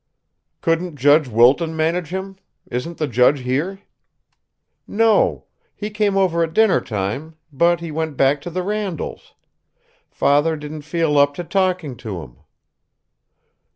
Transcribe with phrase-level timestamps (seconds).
[0.61, 2.35] "Couldn't Judge Wilton manage him?
[2.71, 3.81] Isn't the judge here?"
[4.87, 5.45] "No.
[5.75, 9.35] He came over at dinner time; but he went back to the Randalls'.
[10.09, 12.37] Father didn't feel up to talking to him."